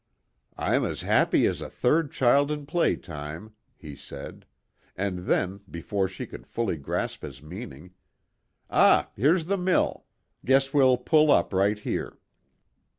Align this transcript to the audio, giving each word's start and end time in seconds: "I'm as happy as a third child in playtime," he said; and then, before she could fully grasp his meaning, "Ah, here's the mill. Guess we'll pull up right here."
"I'm 0.57 0.83
as 0.83 1.01
happy 1.01 1.45
as 1.45 1.61
a 1.61 1.69
third 1.69 2.11
child 2.11 2.49
in 2.49 2.65
playtime," 2.65 3.53
he 3.77 3.95
said; 3.95 4.47
and 4.95 5.27
then, 5.27 5.59
before 5.69 6.07
she 6.07 6.25
could 6.25 6.47
fully 6.47 6.75
grasp 6.75 7.21
his 7.21 7.43
meaning, 7.43 7.93
"Ah, 8.67 9.11
here's 9.15 9.45
the 9.45 9.57
mill. 9.59 10.05
Guess 10.43 10.73
we'll 10.73 10.97
pull 10.97 11.29
up 11.31 11.53
right 11.53 11.77
here." 11.77 12.17